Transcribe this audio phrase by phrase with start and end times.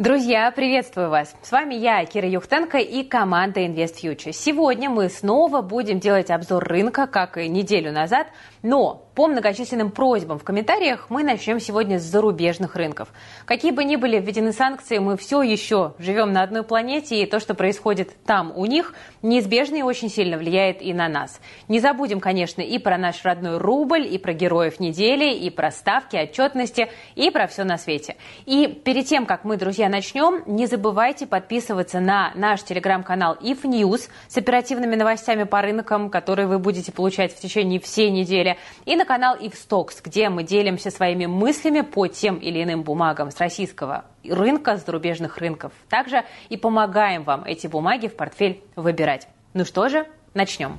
[0.00, 1.36] Друзья, приветствую вас!
[1.42, 4.32] С вами я, Кира Юхтенко и команда Invest Future.
[4.32, 8.28] Сегодня мы снова будем делать обзор рынка, как и неделю назад,
[8.62, 13.08] но по многочисленным просьбам в комментариях мы начнем сегодня с зарубежных рынков.
[13.44, 17.40] Какие бы ни были введены санкции, мы все еще живем на одной планете, и то,
[17.40, 21.40] что происходит там у них, неизбежно и очень сильно влияет и на нас.
[21.68, 26.16] Не забудем, конечно, и про наш родной рубль, и про героев недели, и про ставки,
[26.16, 28.16] отчетности, и про все на свете.
[28.46, 34.08] И перед тем, как мы, друзья, начнем, не забывайте подписываться на наш телеграм-канал If News
[34.28, 39.04] с оперативными новостями по рынкам, которые вы будете получать в течение всей недели и на
[39.10, 44.76] канал Ивстокс, где мы делимся своими мыслями по тем или иным бумагам с российского рынка,
[44.76, 45.72] с зарубежных рынков.
[45.88, 49.26] Также и помогаем вам эти бумаги в портфель выбирать.
[49.52, 50.78] Ну что же, начнем.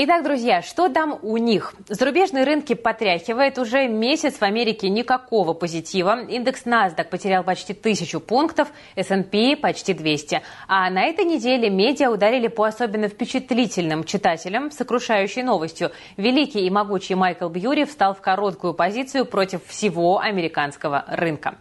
[0.00, 1.74] Итак, друзья, что там у них?
[1.88, 3.58] Зарубежные рынки потряхивает.
[3.58, 6.20] Уже месяц в Америке никакого позитива.
[6.20, 10.42] Индекс NASDAQ потерял почти тысячу пунктов, S&P почти 200.
[10.68, 15.90] А на этой неделе медиа ударили по особенно впечатлительным читателям сокрушающей новостью.
[16.16, 21.56] Великий и могучий Майкл Бьюри встал в короткую позицию против всего американского рынка.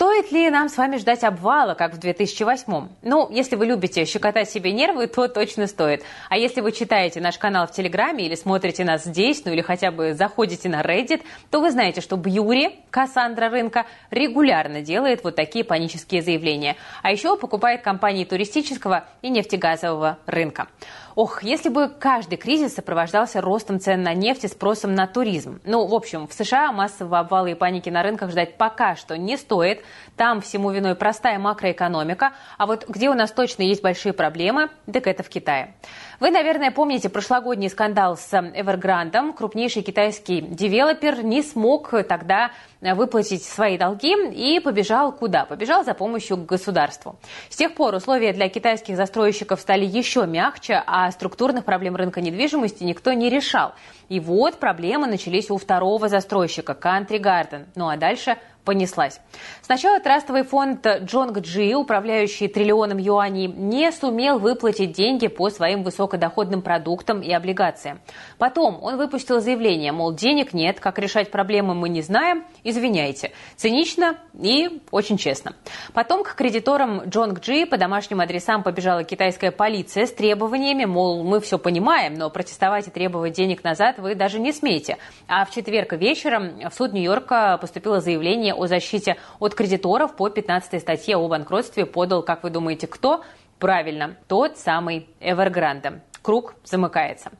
[0.00, 2.88] Стоит ли нам с вами ждать обвала, как в 2008?
[3.02, 6.04] Ну, если вы любите щекотать себе нервы, то точно стоит.
[6.30, 9.90] А если вы читаете наш канал в Телеграме или смотрите нас здесь, ну или хотя
[9.90, 15.64] бы заходите на Reddit, то вы знаете, что Бьюри, Кассандра рынка, регулярно делает вот такие
[15.64, 16.76] панические заявления.
[17.02, 20.68] А еще покупает компании туристического и нефтегазового рынка.
[21.14, 25.60] Ох, если бы каждый кризис сопровождался ростом цен на нефть и спросом на туризм.
[25.64, 29.36] Ну, в общем, в США массового обвала и паники на рынках ждать пока что не
[29.36, 29.82] стоит.
[30.16, 32.32] Там всему виной простая макроэкономика.
[32.58, 35.74] А вот где у нас точно есть большие проблемы, так это в Китае.
[36.20, 39.32] Вы, наверное, помните прошлогодний скандал с Evergrande.
[39.32, 42.50] Крупнейший китайский девелопер не смог тогда
[42.80, 45.44] выплатить свои долги и побежал куда?
[45.44, 47.16] Побежал за помощью к государству.
[47.48, 52.82] С тех пор условия для китайских застройщиков стали еще мягче, а структурных проблем рынка недвижимости
[52.84, 53.74] никто не решал.
[54.08, 57.66] И вот проблемы начались у второго застройщика– Country Garden.
[57.74, 59.20] Ну а дальше– понеслась.
[59.62, 66.62] Сначала трастовый фонд Джонг Джи, управляющий триллионом юаней, не сумел выплатить деньги по своим высокодоходным
[66.62, 68.00] продуктам и облигациям.
[68.38, 73.32] Потом он выпустил заявление, мол, денег нет, как решать проблемы мы не знаем, извиняйте.
[73.56, 75.54] Цинично и очень честно.
[75.92, 81.40] Потом к кредиторам Джонг Джи по домашним адресам побежала китайская полиция с требованиями, мол, мы
[81.40, 84.98] все понимаем, но протестовать и требовать денег назад вы даже не смеете.
[85.28, 90.28] А в четверг вечером в суд Нью-Йорка поступило заявление заявление о защите от кредиторов по
[90.28, 93.22] 15 статье о банкротстве подал, как вы думаете, кто?
[93.58, 97.30] Правильно, тот самый Evergrande круг замыкается.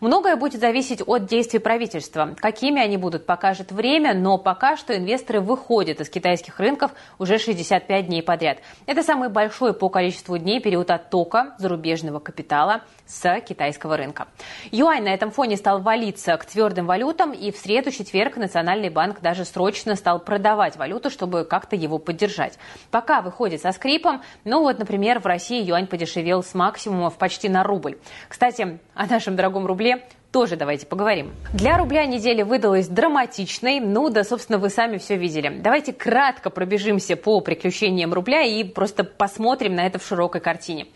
[0.00, 2.36] Многое будет зависеть от действий правительства.
[2.38, 8.06] Какими они будут, покажет время, но пока что инвесторы выходят из китайских рынков уже 65
[8.06, 8.58] дней подряд.
[8.86, 14.28] Это самый большой по количеству дней период оттока зарубежного капитала с китайского рынка.
[14.70, 19.44] Юань на этом фоне стал валиться к твердым валютам, и в среду-четверг Национальный банк даже
[19.44, 22.56] срочно стал продавать валюту, чтобы как-то его поддержать.
[22.92, 27.64] Пока выходит со скрипом, ну вот, например, в России юань подешевел с максимумов почти на
[27.64, 27.98] рубль.
[28.28, 31.32] Кстати, о нашем дорогом рубле земле тоже давайте поговорим.
[31.52, 33.80] Для рубля неделя выдалась драматичной.
[33.80, 35.48] Ну да, собственно, вы сами все видели.
[35.60, 40.86] Давайте кратко пробежимся по приключениям рубля и просто посмотрим на это в широкой картине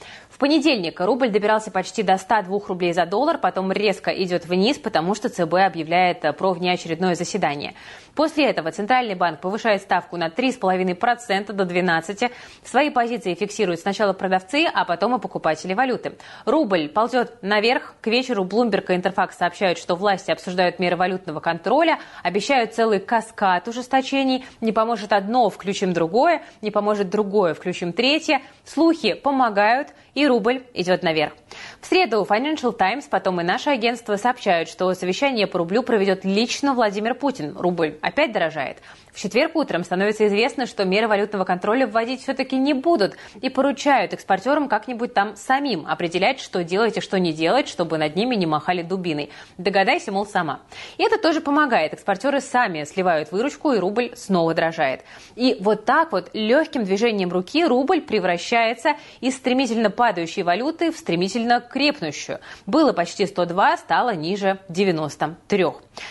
[0.43, 5.28] понедельник рубль добирался почти до 102 рублей за доллар, потом резко идет вниз, потому что
[5.28, 7.75] ЦБ объявляет э, про внеочередное заседание.
[8.16, 12.32] После этого Центральный банк повышает ставку на 3,5% до 12%.
[12.64, 16.14] Свои позиции фиксируют сначала продавцы, а потом и покупатели валюты.
[16.44, 17.94] Рубль ползет наверх.
[18.00, 23.69] К вечеру Bloomberg и Интерфакс сообщают, что власти обсуждают меры валютного контроля, обещают целый каскад
[23.69, 24.44] ужесточений.
[24.60, 28.43] Не поможет одно, включим другое, не поможет другое, включим третье.
[28.65, 31.32] Слухи помогают, и рубль идет наверх.
[31.80, 36.74] В среду Financial Times, потом и наше агентство сообщают, что совещание по рублю проведет лично
[36.74, 37.56] Владимир Путин.
[37.56, 38.78] Рубль опять дорожает.
[39.12, 44.14] В четверг утром становится известно, что меры валютного контроля вводить все-таки не будут и поручают
[44.14, 48.46] экспортерам как-нибудь там самим определять, что делать и что не делать, чтобы над ними не
[48.46, 49.31] махали дубиной.
[49.58, 50.60] Догадайся, мол, сама.
[50.96, 51.92] И это тоже помогает.
[51.92, 55.02] Экспортеры сами сливают выручку, и рубль снова дрожает.
[55.37, 61.60] И вот так вот легким движением руки рубль превращается из стремительно падающей валюты в стремительно
[61.60, 62.40] крепнущую.
[62.66, 65.66] Было почти 102, стало ниже 93.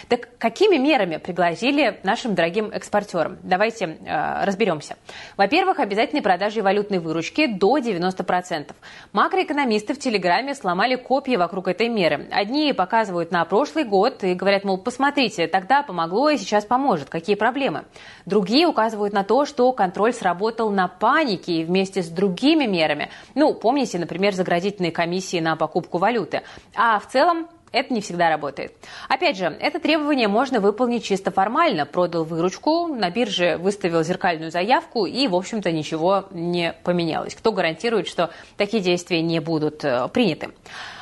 [0.08, 3.38] Так какими мерами пригрозили нашим дорогим экспортерам?
[3.44, 4.96] Давайте э, разберемся.
[5.36, 8.72] Во-первых, обязательной продажей валютной выручки до 90%.
[9.12, 12.30] Макроэкономисты в Телеграме сломали копии вокруг этой меры.
[12.32, 17.10] Одни показывают на прошлый год и говорят, мол, посмотрите, тогда помогло и сейчас поможет.
[17.10, 17.84] Какие проблемы?
[18.26, 23.10] Другие указывают на то, что контроль сработал на панике и вместе с другими мерами.
[23.36, 26.42] Ну, помните, например, заградительные комиссии на покупку валюты.
[26.76, 28.74] А в целом это не всегда работает.
[29.08, 31.86] Опять же, это требование можно выполнить чисто формально.
[31.86, 37.34] Продал выручку, на бирже выставил зеркальную заявку и, в общем-то, ничего не поменялось.
[37.34, 40.50] Кто гарантирует, что такие действия не будут э, приняты?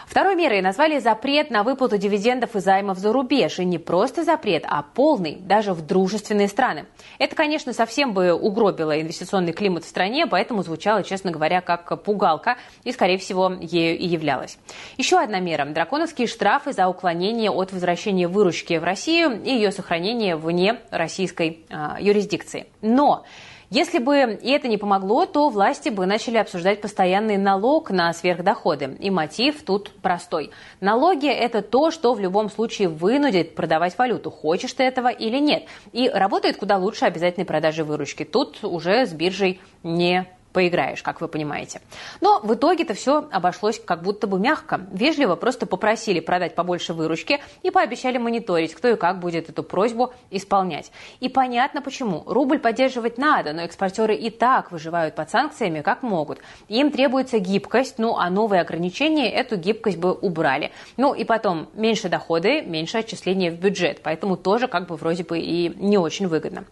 [0.10, 3.60] Второй мерой назвали запрет на выплату дивидендов и займов за рубеж.
[3.60, 6.88] И не просто запрет, а полный, даже в дружественные страны.
[7.20, 12.58] Это, конечно, совсем бы угробило инвестиционный климат в стране, поэтому звучало, честно говоря, как пугалка
[12.84, 14.58] и, скорее всего, ею и являлась.
[14.98, 20.36] Еще одна мера– драконовские штрафы за уклонение от возвращения выручки в Россию и ее сохранение
[20.36, 22.66] вне российской э, юрисдикции.
[22.82, 23.26] Но
[23.70, 28.98] если бы и это не помогло, то власти бы начали обсуждать постоянный налог на сверхдоходы.
[29.00, 30.50] И мотив тут простой.
[30.82, 35.66] Налоги– это то, что в любом случае вынудит продавать валюту, хочешь ты этого или нет.
[35.92, 38.24] И работает куда лучше обязательной продажи выручки.
[38.24, 40.28] Тут уже с биржей не
[40.60, 41.80] поиграешь, как вы понимаете.
[42.20, 44.82] Но в итоге-то все обошлось как будто бы мягко.
[44.92, 50.14] Вежливо просто попросили продать побольше выручки и пообещали мониторить, кто и как будет эту просьбу
[50.32, 50.92] исполнять.
[51.22, 52.24] И понятно почему.
[52.26, 56.40] Рубль поддерживать надо, но экспортеры и так выживают под санкциями как могут.
[56.68, 60.72] Им требуется гибкость, ну а новые ограничения эту гибкость бы убрали.
[60.98, 65.40] Ну и потом, меньше доходы, меньше отчисления в бюджет, поэтому тоже как бы вроде бы
[65.40, 66.66] и не очень выгодно.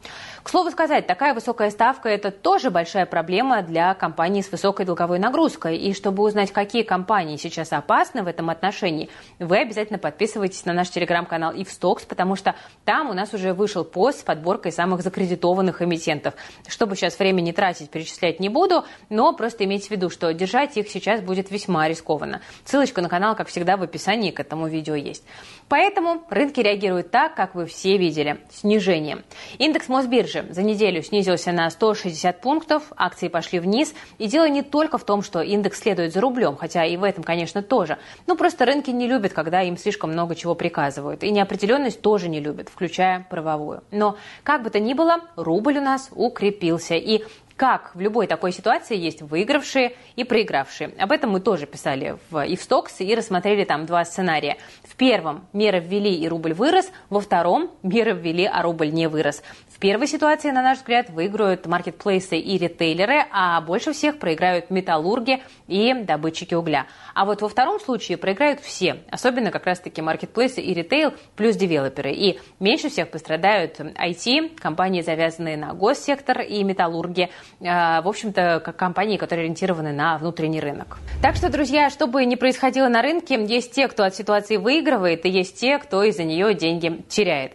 [0.43, 5.19] К слову сказать, такая высокая ставка– это тоже большая проблема для компаний с высокой долговой
[5.19, 5.77] нагрузкой.
[5.77, 9.09] И чтобы узнать, какие компании сейчас опасны в этом отношении,
[9.39, 14.21] вы обязательно подписывайтесь на наш телеграм-канал Ивстокс, потому что там у нас уже вышел пост
[14.21, 16.33] с подборкой самых закредитованных эмитентов.
[16.67, 20.77] Чтобы сейчас время не тратить, перечислять не буду, но просто имейте в виду, что держать
[20.77, 22.41] их сейчас будет весьма рискованно.
[22.65, 25.23] Ссылочка на канал, как всегда, в описании к этому видео есть.
[25.69, 29.23] Поэтому рынки реагируют так, как вы все видели– снижение.
[29.57, 33.93] Индекс Мосбиржи за неделю снизился на 160 пунктов, акции пошли вниз.
[34.17, 37.23] И дело не только в том, что индекс следует за рублем, хотя и в этом,
[37.23, 37.97] конечно, тоже.
[38.25, 41.23] Ну, просто рынки не любят, когда им слишком много чего приказывают.
[41.23, 43.83] И неопределенность тоже не любят, включая правовую.
[43.91, 46.95] Но, как бы то ни было, рубль у нас укрепился.
[46.95, 47.23] И
[47.57, 50.93] как в любой такой ситуации есть выигравшие и проигравшие.
[50.99, 54.57] Об этом мы тоже писали в Ивстокс и рассмотрели там два сценария.
[54.83, 59.41] В первом меры ввели и рубль вырос, во втором меры ввели, а рубль не вырос.
[59.77, 65.43] В первой ситуации, на наш взгляд, выиграют маркетплейсы и ритейлеры, а больше всех проиграют металлурги
[65.67, 66.87] и добытчики угля.
[67.13, 72.11] А вот во втором случае проиграют все, особенно как раз-таки маркетплейсы и ритейл плюс девелоперы.
[72.11, 77.29] И меньше всех пострадают IT, компании, завязанные на госсектор и металлурги,
[77.61, 80.97] а, в общем-то, компании, которые ориентированы на внутренний рынок.
[81.21, 85.23] Так что, друзья, что бы ни происходило на рынке, есть те, кто от ситуации выигрывает,
[85.27, 87.51] и есть те, кто из-за нее деньги теряет.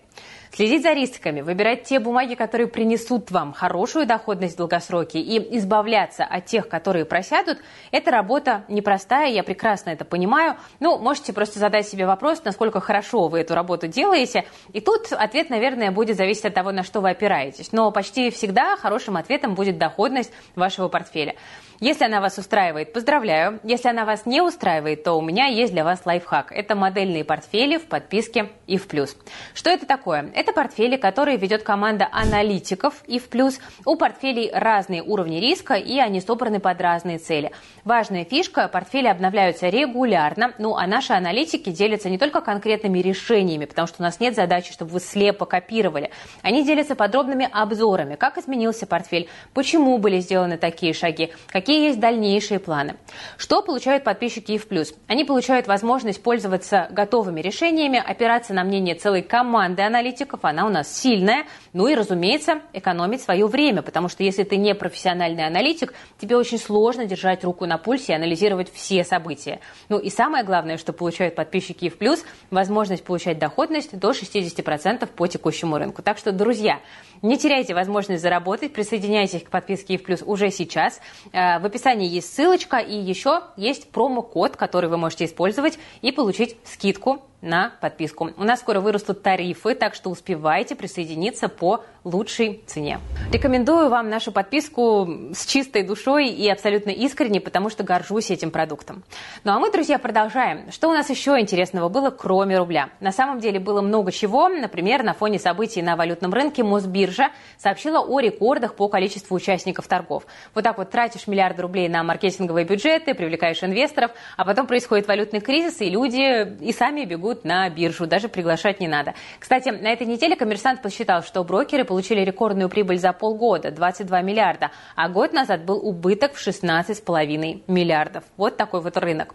[0.55, 6.25] Следить за рисками, выбирать те бумаги, которые принесут вам хорошую доходность в долгосроке и избавляться
[6.25, 7.57] от тех, которые просядут,
[7.91, 10.57] это работа непростая, я прекрасно это понимаю.
[10.79, 14.45] Ну, можете просто задать себе вопрос, насколько хорошо вы эту работу делаете.
[14.75, 17.73] И тут ответ, наверное, будет зависеть от того, на что вы опираетесь.
[17.73, 21.35] Но почти всегда хорошим ответом будет доходность вашего портфеля.
[21.83, 23.59] Если она вас устраивает, поздравляю.
[23.65, 26.53] Если она вас не устраивает, то у меня есть для вас лайфхак.
[26.53, 29.17] Это модельные портфели в подписке и в плюс.
[29.53, 30.31] Что это такое?
[30.33, 33.59] Это портфели, которые ведет команда аналитиков и в плюс.
[33.85, 37.51] У портфелей разные уровни риска и они собраны под разные цели.
[37.83, 43.89] Важная фишка– портфели обновляются регулярно, ну а наши аналитики делятся не только конкретными решениями, потому
[43.89, 46.13] что у нас нет задачи, чтобы вы слепо копировали.
[46.43, 52.01] Они делятся подробными обзорами, как изменился портфель, почему были сделаны такие шаги, какие какие есть
[52.01, 52.97] дальнейшие планы.
[53.39, 54.93] Что получают подписчики в плюс?
[55.07, 60.95] Они получают возможность пользоваться готовыми решениями, опираться на мнение целой команды аналитиков, она у нас
[60.95, 66.37] сильная, ну и, разумеется, экономить свое время, потому что если ты не профессиональный аналитик, тебе
[66.37, 69.61] очень сложно держать руку на пульсе и анализировать все события.
[69.89, 75.27] Ну и самое главное, что получают подписчики в плюс, возможность получать доходность до 60% по
[75.27, 76.03] текущему рынку.
[76.03, 76.81] Так что, друзья,
[77.23, 81.01] не теряйте возможность заработать, присоединяйтесь к подписке в плюс уже сейчас.
[81.33, 86.57] Э, в описании есть ссылочка и еще есть промокод, который вы можете использовать и получить
[86.65, 88.31] скидку на подписку.
[88.37, 92.99] У нас скоро вырастут тарифы, так что успевайте присоединиться по лучшей цене.
[93.33, 99.05] Рекомендую вам нашу подписку с чистой душой и абсолютно искренне, потому что горжусь этим продуктом.
[99.45, 100.71] Ну а мы, друзья, продолжаем.
[100.73, 102.91] Что у нас еще интересного было, кроме рубля?
[103.01, 104.49] На самом деле было много чего.
[104.49, 110.27] Например, на фоне событий на валютном рынке Мосбиржа сообщила о рекордах по количеству участников торгов.
[110.55, 115.41] Вот так вот тратишь миллиарды рублей на маркетинговые бюджеты, привлекаешь инвесторов, а потом происходит валютный
[115.41, 119.15] кризис, и люди и сами бегут на биржу, даже приглашать не надо.
[119.39, 124.71] Кстати, на этой неделе коммерсант посчитал, что брокеры получили рекордную прибыль за полгода– 22 миллиарда,
[124.97, 128.25] а год назад был убыток в 16,5 миллиардов.
[128.39, 129.35] Вот такой вот рынок.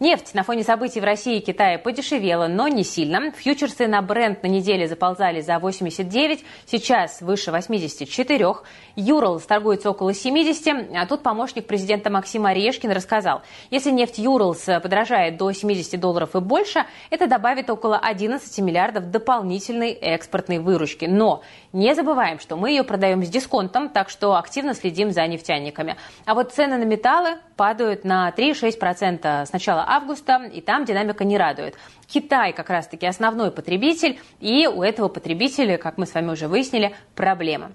[0.00, 3.32] Нефть на фоне событий в России и Китае подешевела, но не сильно.
[3.32, 8.54] Фьючерсы на бренд на неделе заползали за 89, сейчас выше 84.
[8.96, 15.38] Юрлс торгуется около 70, а тут помощник президента Максим Орешкин рассказал, если нефть Юрлс подорожает
[15.38, 21.06] до 70 долларов и больше, это добавит около 11 миллиардов дополнительной экспортной выручки.
[21.06, 21.42] Но
[21.72, 25.96] не забываем, что мы ее продаем с дисконтом, так что активно следим за нефтяниками.
[26.24, 31.38] А вот цены на металлы падают на 3-6% с начала августа, и там динамика не
[31.38, 31.76] радует.
[32.06, 36.94] Китай как раз-таки основной потребитель, и у этого потребителя, как мы с вами уже выяснили,
[37.14, 37.72] проблемы.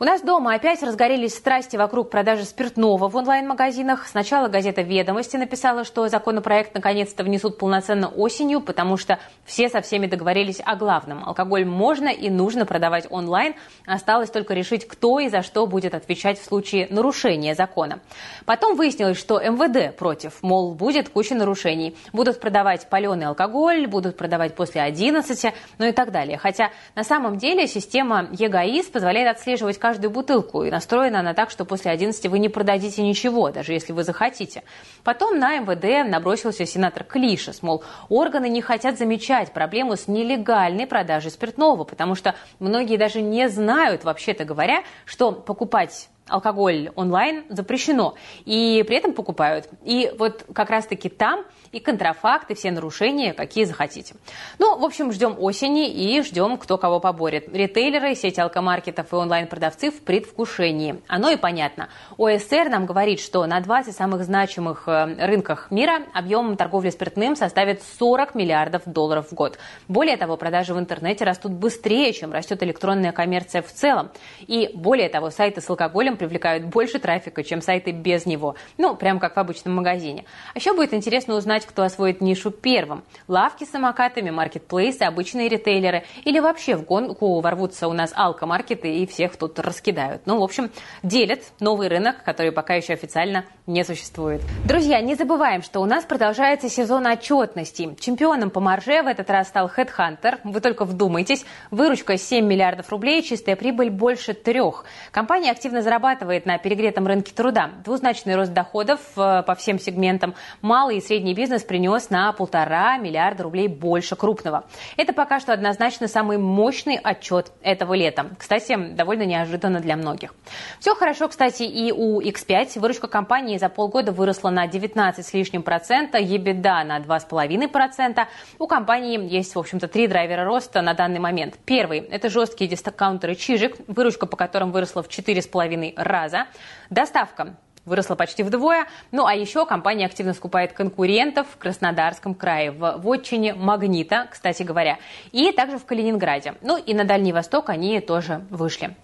[0.00, 4.08] У нас дома опять разгорелись страсти вокруг продажи спиртного в онлайн-магазинах.
[4.08, 10.06] Сначала газета «Ведомости» написала, что законопроект наконец-то внесут полноценно осенью, потому что все со всеми
[10.06, 11.22] договорились о главном.
[11.24, 13.54] Алкоголь можно и нужно продавать онлайн.
[13.86, 18.00] Осталось только решить, кто и за что будет отвечать в случае нарушения закона.
[18.46, 21.96] Потом выяснилось, что МВД против, мол, будет куча нарушений.
[22.12, 26.36] Будут продавать паленый алкоголь, будут продавать после 11, ну и так далее.
[26.36, 31.66] Хотя на самом деле система ЕГАИС позволяет отслеживать каждую бутылку, и настроена она так, что
[31.66, 34.62] после 11 вы не продадите ничего, даже если вы захотите.
[35.02, 41.30] Потом на МВД набросился сенатор Клишес, мол, органы не хотят замечать проблему с нелегальной продажей
[41.30, 48.14] спиртного, потому что многие даже не знают, вообще-то говоря, что покупать алкоголь онлайн запрещено,
[48.44, 49.68] и при этом покупают.
[49.84, 54.14] И вот как раз-таки там и контрафакт, и все нарушения, какие захотите.
[54.58, 57.48] Ну, в общем, ждем осени и ждем, кто кого поборет.
[57.54, 61.02] Ритейлеры, сети алкомаркетов и онлайн-продавцы в предвкушении.
[61.08, 61.88] Оно и понятно.
[62.16, 67.82] ОСР нам говорит, что на 20 самых значимых э, рынках мира объем торговли спиртным составит
[67.98, 69.58] 40 миллиардов долларов в год.
[69.88, 74.10] Более того, продажи в интернете растут быстрее, чем растет электронная коммерция в целом.
[74.40, 78.54] И более того, сайты с алкоголем привлекают больше трафика, чем сайты без него.
[78.78, 80.24] Ну, прям как в обычном магазине.
[80.54, 83.02] А еще будет интересно узнать, кто освоит нишу первым.
[83.28, 86.04] Лавки с самокатами, маркетплейсы, обычные ритейлеры.
[86.24, 90.22] Или вообще в гонку ворвутся у нас алкомаркеты и всех тут раскидают.
[90.26, 90.70] Ну, в общем,
[91.02, 94.42] делят новый рынок, который пока еще официально не существует.
[94.64, 97.96] Друзья, не забываем, что у нас продолжается сезон отчетности.
[97.98, 100.38] Чемпионом по марже в этот раз стал Headhunter.
[100.44, 101.44] Вы только вдумайтесь.
[101.70, 104.84] Выручка 7 миллиардов рублей, чистая прибыль больше трех.
[105.10, 107.70] Компания активно зарабатывает на перегретом рынке труда.
[107.82, 110.34] Двузначный рост доходов э, по всем сегментам.
[110.60, 114.64] Малый и средний бизнес принес на полтора миллиарда рублей больше крупного.
[114.98, 118.26] Это пока что однозначно самый мощный отчет этого лета.
[118.38, 120.34] Кстати, довольно неожиданно для многих.
[120.78, 122.78] Все хорошо, кстати, и у X5.
[122.80, 128.28] Выручка компании за полгода выросла на 19 с лишним процента, EBITDA на 2,5 процента.
[128.58, 131.54] У компании есть, в общем-то, три драйвера роста на данный момент.
[131.64, 136.46] Первый– это жесткие дискаунтеры Чижик, выручка по которым выросла в 4,5 раза.
[136.90, 138.86] Доставка выросла почти вдвое.
[139.12, 144.98] Ну а еще компания активно скупает конкурентов в Краснодарском крае, в вотчине Магнита, кстати говоря,
[145.32, 146.54] и также в Калининграде.
[146.62, 148.96] Ну и на Дальний Восток они тоже вышли.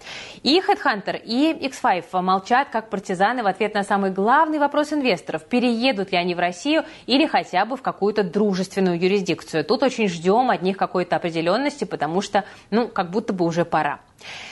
[0.43, 5.45] И Headhunter, и X5 молчат как партизаны в ответ на самый главный вопрос инвесторов.
[5.45, 9.63] Переедут ли они в Россию или хотя бы в какую-то дружественную юрисдикцию.
[9.63, 13.99] Тут очень ждем от них какой-то определенности, потому что, ну, как будто бы уже пора.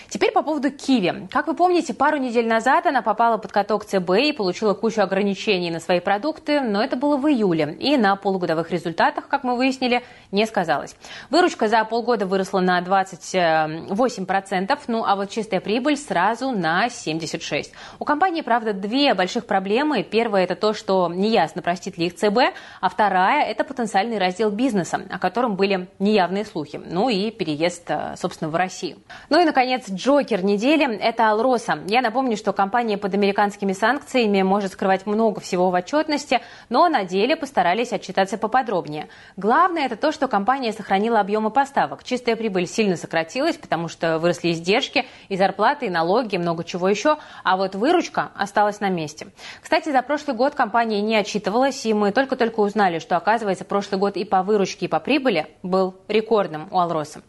[0.10, 1.28] Теперь по поводу Киви.
[1.32, 5.70] Как вы помните, пару недель назад она попала под каток ЦБ и получила кучу ограничений
[5.70, 7.78] на свои продукты, но это было в июле.
[7.80, 10.96] И на полугодовых результатах, как мы выяснили, не сказалось.
[11.30, 17.68] Выручка за полгода выросла на 28%, ну а вот чистая прибыль сразу на 76%.
[18.00, 20.02] У компании, правда, две больших проблемы.
[20.02, 25.02] Первая– это то, что неясно, простит ли их ЦБ, а вторая– это потенциальный раздел бизнеса,
[25.10, 26.82] о котором были неявные слухи.
[26.84, 28.98] Ну и переезд, э, собственно, в Россию.
[29.30, 31.80] Ну и, наконец, Джокер недели– это Алроса.
[31.88, 36.40] Я напомню, что компания под американскими санкциями может скрывать много всего в отчетности,
[36.70, 39.10] но на деле постарались отчитаться поподробнее.
[39.36, 42.06] Главное– это то, что компания сохранила объемы поставок.
[42.06, 46.88] Чистая прибыль сильно сократилась, потому что выросли издержки, и зарплаты, и налоги, и много чего
[46.88, 49.28] еще, а вот выручка осталась на месте.
[49.62, 54.16] Кстати, за прошлый год компания не отчитывалась, и мы только-только узнали, что, оказывается, прошлый год
[54.16, 57.22] и по выручке, и по прибыли был рекордным у Алроса.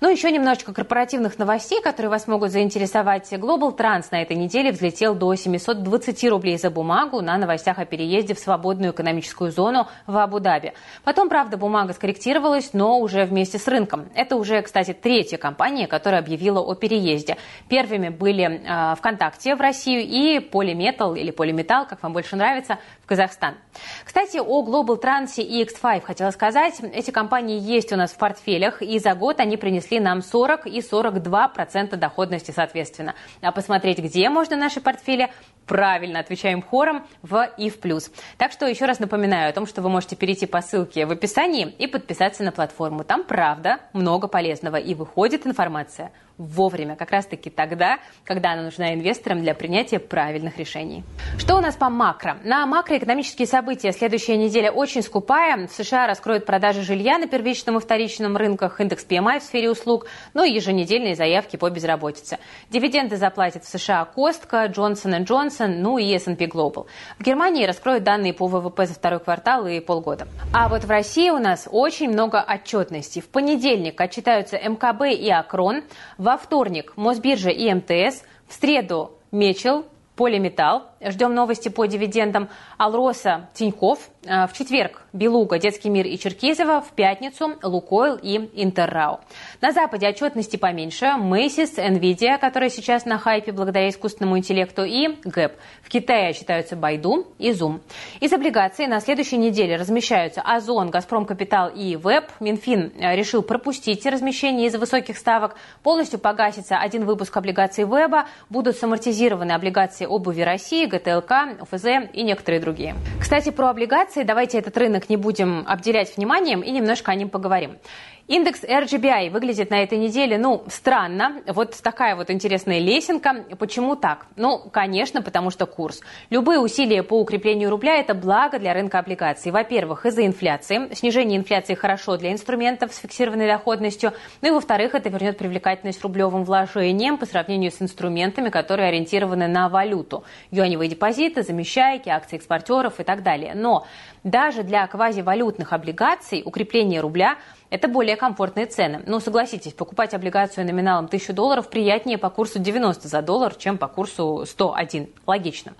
[0.00, 3.32] Ну, еще немножечко корпоративных новостей, которые вас могут заинтересовать.
[3.32, 8.34] Global Trans на этой неделе взлетел до 720 рублей за бумагу на новостях о переезде
[8.34, 10.74] в свободную экономическую зону в Абу-Даби.
[11.02, 14.08] Потом, правда, бумага скорректировалась, но уже вместе с рынком.
[14.14, 17.36] Это уже, кстати, третья компания, которая объявила о переезде.
[17.68, 23.06] Первыми были э, ВКонтакте в Россию и Polymetal или Polymetal, как вам больше нравится, в
[23.06, 23.56] Казахстан.
[24.04, 26.80] Кстати, о Global Trans и X5 хотела сказать.
[26.92, 30.80] Эти компании есть у нас в портфелях, и за год они принесли нам 40 и
[30.82, 33.14] 42 процента доходности соответственно.
[33.40, 35.30] А посмотреть, где можно наши портфели,
[35.66, 38.10] правильно отвечаем хором в и в плюс.
[38.36, 41.66] Так что еще раз напоминаю о том, что вы можете перейти по ссылке в описании
[41.78, 43.04] и подписаться на платформу.
[43.04, 49.40] Там, правда, много полезного и выходит информация вовремя, как раз-таки тогда, когда она нужна инвесторам
[49.40, 51.04] для принятия правильных решений.
[51.36, 52.38] Что у нас по макро?
[52.44, 55.66] На макроэкономические события следующая неделя очень скупая.
[55.66, 60.06] В США раскроют продажи жилья на первичном и вторичном рынках, индекс PMI в сфере услуг,
[60.32, 62.38] ну и еженедельные заявки по безработице.
[62.70, 66.86] Дивиденды заплатят в США Костка, Джонсон Джонсон, ну и S&P Global.
[67.18, 70.28] В Германии раскроют данные по ВВП за второй квартал и полгода.
[70.54, 73.20] А вот в России у нас очень много отчетностей.
[73.20, 75.82] В понедельник отчитаются МКБ и Акрон.
[76.16, 83.48] В во вторник Мосбиржа и МТС, в среду Мечел, Полиметалл, ждем новости по дивидендам, Алроса,
[83.54, 89.20] Тиньков, в четверг Белуга, Детский мир и Черкизово, в пятницу Лукойл и Интеррау.
[89.60, 95.52] На Западе отчетности поменьше, Мэйсис, Nvidia, которая сейчас на хайпе благодаря искусственному интеллекту, и ГЭП.
[95.82, 97.80] В Китае считаются Байду и Зум.
[98.20, 102.24] Из облигаций на следующей неделе размещаются Озон, Газпром Капитал и Веб.
[102.40, 105.54] Минфин э, решил пропустить размещение из-за высоких ставок.
[105.82, 108.26] Полностью погасится один выпуск облигаций Веба.
[108.50, 112.96] Будут самортизированы облигации обуви России, ГТЛК, ОФЗ и некоторые другие.
[113.20, 117.78] Кстати, про облигации давайте этот рынок не будем обделять вниманием и немножко о нем поговорим.
[118.28, 121.40] Индекс RGBI выглядит на этой неделе, ну, странно.
[121.46, 123.46] Вот такая вот интересная лесенка.
[123.58, 124.26] Почему так?
[124.36, 126.02] Ну, конечно, потому что курс.
[126.28, 129.50] Любые усилия по укреплению рубля– это благо для рынка облигаций.
[129.50, 130.92] Во-первых, из-за инфляции.
[130.92, 134.12] Снижение инфляции хорошо для инструментов с фиксированной доходностью.
[134.42, 139.70] Ну и во-вторых, это вернет привлекательность рублевым вложениям по сравнению с инструментами, которые ориентированы на
[139.70, 140.22] валюту.
[140.50, 143.54] Юаневые депозиты, замещайки, акции экспортеров и так далее.
[143.54, 143.86] Но
[144.22, 147.38] даже для квазивалютных облигаций укрепление рубля–
[147.70, 149.02] это более комфортные цены.
[149.06, 153.88] Но согласитесь, покупать облигацию номиналом 1000 долларов приятнее по курсу 90 за доллар, чем по
[153.88, 155.08] курсу 101.
[155.26, 155.74] Логично.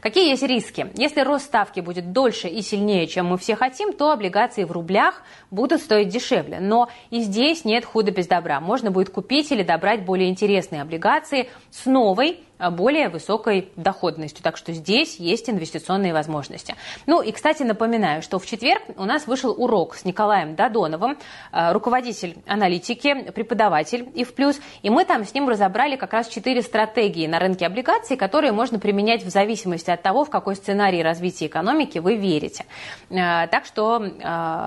[0.00, 0.90] Какие есть риски?
[0.94, 5.22] Если рост ставки будет дольше и сильнее, чем мы все хотим, то облигации в рублях
[5.50, 6.60] будут стоить дешевле.
[6.60, 8.60] Но и здесь нет худа без добра.
[8.60, 14.42] Можно будет купить или добрать более интересные облигации с новой более высокой доходностью.
[14.42, 16.74] Так что здесь есть инвестиционные возможности.
[17.06, 21.18] Ну и, кстати, напоминаю, что в четверг у нас вышел урок с Николаем Додоновым,
[21.50, 24.60] а, руководитель аналитики, преподаватель и в плюс.
[24.82, 28.78] И мы там с ним разобрали как раз четыре стратегии на рынке облигаций, которые можно
[28.78, 32.64] применять в зависимости от того, в какой сценарий развития экономики вы верите.
[33.10, 34.02] А, так что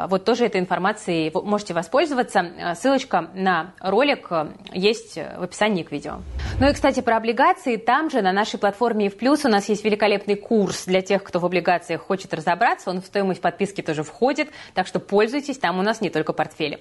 [0.10, 2.76] вот тоже этой информацией можете воспользоваться.
[2.76, 4.30] Ссылочка на ролик
[4.74, 6.20] есть в описании к видео.
[6.60, 9.86] Ну и, кстати, про облигации там же на нашей платформе в плюс у нас есть
[9.86, 12.90] великолепный курс для тех, кто в облигациях хочет разобраться.
[12.90, 16.80] Он в стоимость подписки тоже входит, так что пользуйтесь, там у нас не только портфели.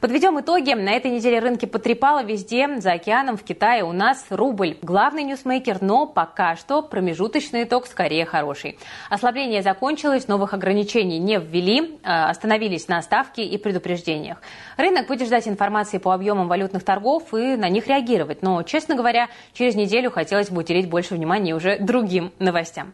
[0.00, 0.72] Подведем итоги.
[0.74, 4.76] На этой неделе рынки потрепало везде, за океаном, в Китае у нас рубль.
[4.82, 8.78] Главный ньюсмейкер, но пока что промежуточный итог скорее хороший.
[9.10, 14.38] Ослабление закончилось, новых ограничений не ввели, а, остановились на ставке и предупреждениях.
[14.76, 18.42] Рынок будет ждать информации по объемам валютных торгов и на них реагировать.
[18.42, 22.92] Но, честно говоря, через неделю хотелось хотелось бы уделить больше внимания уже другим новостям.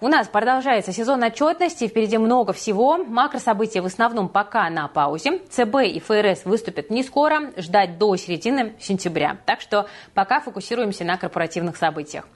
[0.00, 2.98] У нас продолжается сезон отчетности, впереди много всего.
[2.98, 5.38] Макрособытия в основном пока на паузе.
[5.48, 9.38] ЦБ и ФРС выступят не скоро, ждать до середины сентября.
[9.46, 12.26] Так что пока фокусируемся на корпоративных событиях.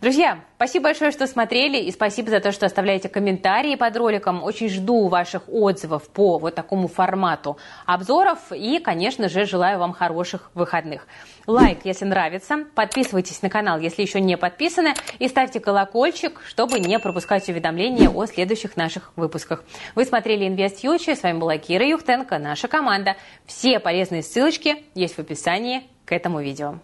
[0.00, 4.44] Друзья, спасибо большое, что смотрели, и спасибо за то, что оставляете комментарии под роликом.
[4.44, 10.52] Очень жду ваших отзывов по вот такому формату обзоров, и, конечно же, желаю вам хороших
[10.54, 11.08] выходных.
[11.48, 17.00] Лайк, если нравится, подписывайтесь на канал, если еще не подписаны, и ставьте колокольчик, чтобы не
[17.00, 19.64] пропускать уведомления о следующих наших выпусках.
[19.96, 23.16] Вы смотрели Инвест Фьючер, с вами была Кира Юхтенко, наша команда.
[23.46, 26.78] Все полезные ссылочки есть в описании к этому видео.